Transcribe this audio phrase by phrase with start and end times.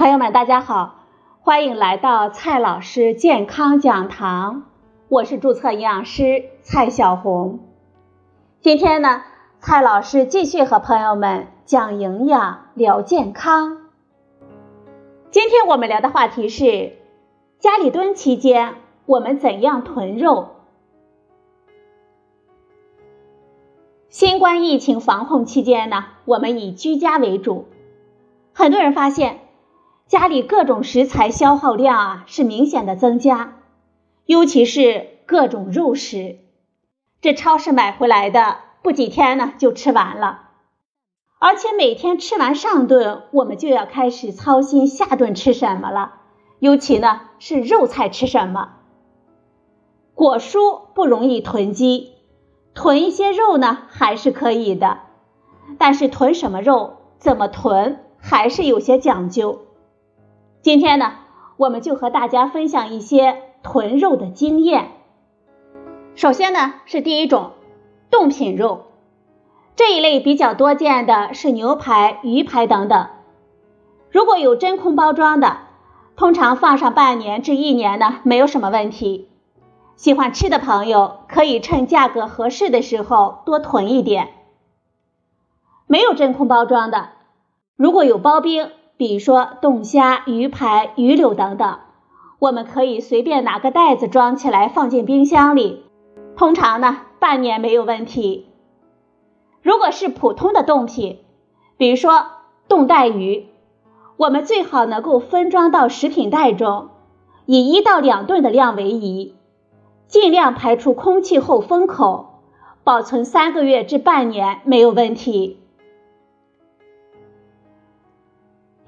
[0.00, 1.04] 朋友们，大家好，
[1.42, 4.62] 欢迎来到蔡老师健康讲堂，
[5.10, 7.60] 我是注册营养师蔡小红。
[8.62, 9.22] 今天呢，
[9.58, 13.90] 蔡老师继续和朋友们讲营养、聊健康。
[15.30, 16.96] 今天我们聊的话题是
[17.58, 20.48] 家里蹲期间我们怎样囤肉。
[24.08, 27.66] 新冠疫情防控期间呢，我们以居家为主，
[28.54, 29.40] 很多人发现。
[30.10, 33.58] 家里各种食材消耗量啊是明显的增加，
[34.26, 36.38] 尤其是各种肉食，
[37.20, 40.48] 这超市买回来的不几天呢就吃完了，
[41.38, 46.14] 而且每天吃完上顿，我们就要开始操心下顿吃什么了，
[46.58, 48.70] 尤其呢是肉菜吃什么。
[50.16, 52.14] 果蔬不容易囤积，
[52.74, 55.02] 囤一些肉呢还是可以的，
[55.78, 59.66] 但是囤什么肉，怎么囤还是有些讲究。
[60.62, 61.14] 今天呢，
[61.56, 64.90] 我们就和大家分享一些囤肉的经验。
[66.14, 67.52] 首先呢，是第一种
[68.10, 68.88] 冻品肉，
[69.74, 73.08] 这一类比较多见的是牛排、鱼排等等。
[74.10, 75.60] 如果有真空包装的，
[76.14, 79.30] 通常放上半年至一年呢，没有什么问题。
[79.96, 84.28] 喜欢吃的朋友可以趁价格合适的时候多囤一点。
[85.86, 87.12] 没有真空包装的，
[87.76, 88.70] 如果有包冰。
[89.00, 91.78] 比如说冻虾、鱼排、鱼柳等等，
[92.38, 95.86] 我们可以随便拿个袋子装起来放进冰箱里，
[96.36, 98.50] 通常呢半年没有问题。
[99.62, 101.20] 如果是普通的冻品，
[101.78, 102.26] 比如说
[102.68, 103.46] 冻带鱼，
[104.18, 106.90] 我们最好能够分装到食品袋中，
[107.46, 109.34] 以一到两吨的量为宜，
[110.08, 112.42] 尽量排出空气后封口，
[112.84, 115.59] 保存三个月至半年没有问题。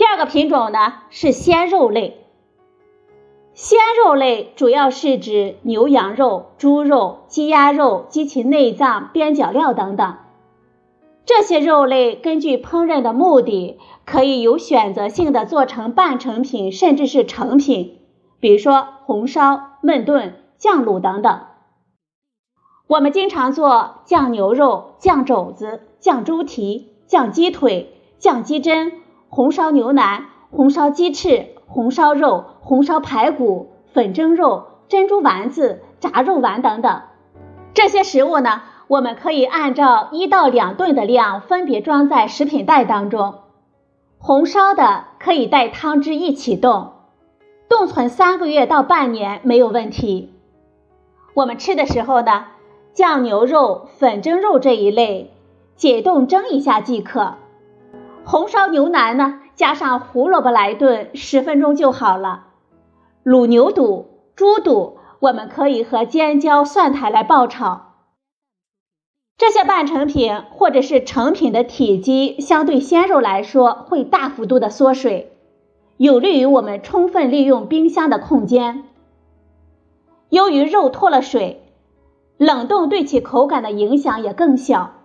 [0.00, 2.24] 第二个品种呢是鲜肉类，
[3.52, 10.16] 鲜肉类主要是指牛羊肉、猪肉、鸡鸭肉及其内脏、边角料等等。
[11.26, 17.98] 这些肉类根据烹饪的目的，可以有选择性的做成半成品，甚至是成品，
[18.40, 21.40] 比如说红烧、焖炖、酱卤等等。
[22.86, 28.92] 我们经常做酱牛肉、酱肘子、酱猪蹄、酱鸡腿、酱鸡胗。
[29.30, 37.02] 红烧牛腩、红烧鸡翅、红烧肉、红烧排骨、粉蒸肉、珍珠丸子、炸肉丸等等，
[37.72, 43.34] 这些食物呢，我们可以按照一到两顿的量分别装在食品袋当中。
[44.18, 46.90] 红烧的可以带汤汁一起冻，
[47.68, 50.34] 冻存三个月到半年没有问题。
[51.34, 52.46] 我们吃的时候呢，
[52.92, 55.32] 酱牛肉、粉蒸肉这一类，
[55.76, 57.34] 解冻蒸一下即可。
[58.24, 62.46] 红烧牛腩呢，加上胡萝卜来炖，十分钟就好了。
[63.24, 67.86] 卤牛肚、猪肚，我们可以和尖椒、蒜苔来爆炒。
[69.36, 75.32] 这些半成品或者是成品的体积，相对鲜肉来说会大幅度的缩水，
[75.96, 78.84] 有利于我们充分利用冰箱的空间。
[80.28, 81.62] 由于肉脱了水，
[82.36, 84.99] 冷冻对其口感的影响也更小。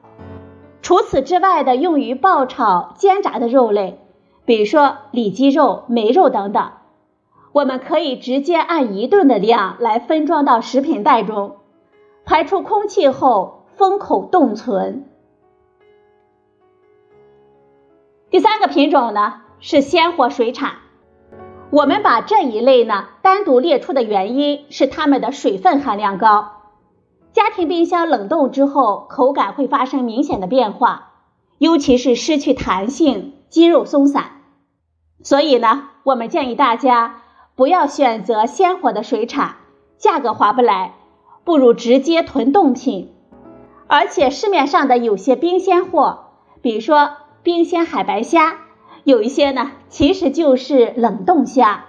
[0.85, 4.00] 除此之外的用于爆炒、煎炸的肉类，
[4.46, 6.73] 比如说里脊肉、梅肉等等，
[7.53, 11.56] 我们可以直接按一顿的量来分装到食品袋中，
[12.23, 15.09] 排出空气后封口冻存。
[18.29, 20.73] 第三个品种呢是鲜活水产，
[21.72, 26.54] 我们把这一类呢单独列出的原因是它们的水分含量高。
[27.35, 31.12] 家庭冰箱冷冻之后，口感会发生明显的变化，
[31.57, 34.40] 尤其是失去弹性、肌肉松散。
[35.22, 37.23] 所以呢，我们建议大家
[37.53, 39.57] 不要选择鲜活的水产，
[39.97, 40.96] 价格划不来，
[41.44, 43.13] 不如直接囤冻品。
[43.88, 46.28] 而且市面上的有些冰鲜货，
[46.61, 48.59] 比如说冰鲜海白虾，
[49.03, 51.84] 有一些呢其实就是冷冻虾，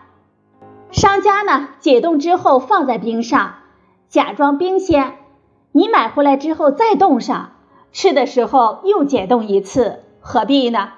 [0.91, 3.55] 商家呢解冻之后放在冰上，
[4.09, 5.19] 假装冰鲜。
[5.77, 7.51] 你买回来之后再冻上，
[7.93, 10.95] 吃的时候又解冻一次，何必呢？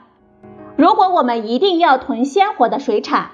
[0.76, 3.30] 如果我们一定要囤鲜活的水产，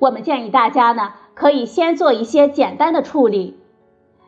[0.00, 3.56] 我们建议大家呢，可以先做一些简单的处理，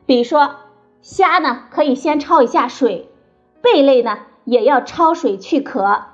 [0.06, 0.55] 比如说
[1.00, 3.09] 虾呢，可以先焯一下水；
[3.61, 6.05] 贝类呢，也要焯水去壳；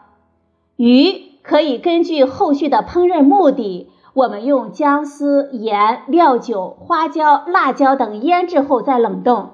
[0.77, 9.51] 鱼可以根据后续的烹饪目的，我们用姜丝、盐、料酒、花椒、辣椒等腌制后再冷冻。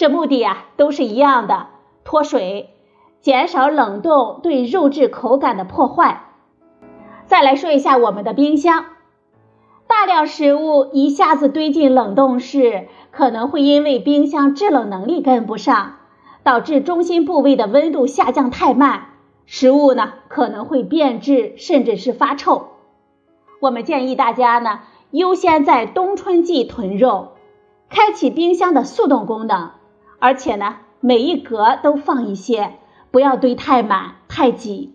[0.00, 1.66] 这目的啊都是一样的，
[2.04, 2.70] 脱水，
[3.20, 6.22] 减少冷冻对肉质口感的破坏。
[7.26, 8.86] 再来说一下我们的冰箱，
[9.86, 15.96] 大量食物一下子堆进冷冻室，可能会因为冰箱制冷能力跟不上，
[16.42, 19.08] 导致中心部位的温度下降太慢，
[19.44, 22.68] 食物呢可能会变质，甚至是发臭。
[23.60, 24.80] 我们建议大家呢，
[25.10, 27.32] 优先在冬春季囤肉，
[27.90, 29.72] 开启冰箱的速冻功能，
[30.20, 32.74] 而且呢，每一格都放一些，
[33.10, 34.94] 不要堆太满太挤。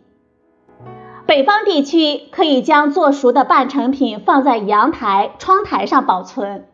[1.25, 6.65] 北方地区可以将做熟的半成品放在阳台、窗台上保存；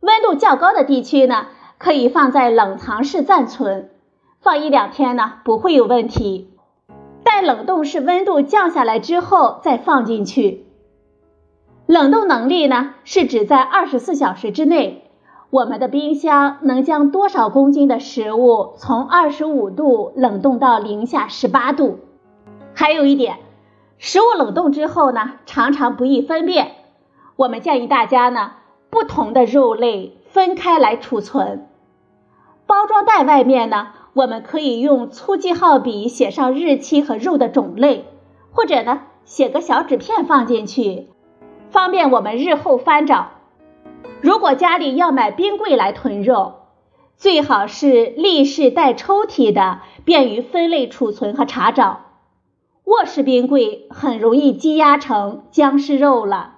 [0.00, 3.90] 温度较高的地区呢，可以放在冷藏室暂存，
[4.40, 6.54] 放一两天呢不会有问题。
[7.22, 10.64] 待冷冻室温度降下来之后再放进去。
[11.84, 15.07] 冷冻能力呢，是指在二十四小时之内，
[15.50, 22.00] 我们的冰箱能将多少公斤的食物从二十五度冷冻到零下十八度。
[22.74, 23.38] 还有一点，
[23.96, 26.72] 食物冷冻之后呢，常常不易分辨。
[27.36, 28.52] 我们建议大家呢，
[28.90, 31.66] 不同的肉类分开来储存。
[32.66, 38.04] 包装袋外面呢，我们可以用粗记号笔写上日期和肉的种类，
[38.52, 41.08] 或者呢，写个小纸片放进去。
[41.70, 43.28] 方便我们日后翻找。
[44.20, 46.54] 如果家里要买冰柜来囤肉，
[47.16, 52.00] 最好是立式带抽屉的，便于分类储存和查找。
[52.84, 56.56] 卧室冰柜很容易积压成僵尸肉了。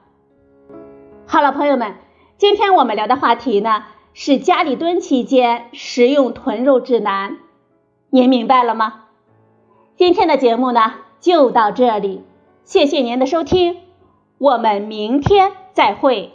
[1.26, 1.96] 好了，朋友们，
[2.38, 3.84] 今天我们聊的话题呢
[4.14, 7.38] 是家里蹲期间食用囤肉指南，
[8.10, 9.04] 您明白了吗？
[9.96, 12.22] 今天的节目呢就到这里，
[12.64, 13.78] 谢谢您的收听。
[14.38, 16.32] 我们明天再会。